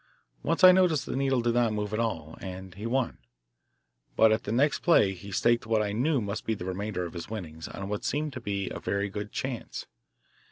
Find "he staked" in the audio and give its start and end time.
5.13-5.67